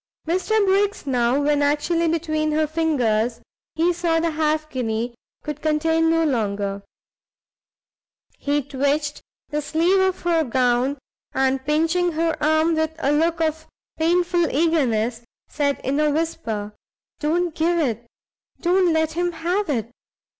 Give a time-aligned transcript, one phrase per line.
[0.27, 3.39] Mr Briggs now, when actually between her fingers
[3.75, 6.81] he saw the half guinea, could contain no longer;
[8.39, 10.97] he twitched the sleeve of her gown,
[11.35, 13.67] and pinching her arm, with a look of
[13.99, 16.73] painful eagerness, said in a whisper
[17.19, 18.07] "Don't give it!
[18.59, 19.91] don't let him have it!